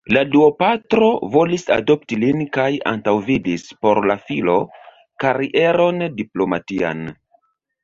[0.15, 4.57] La duopatro volis adopti lin kaj antaŭvidis por la filo
[5.27, 7.09] karieron diplomatian.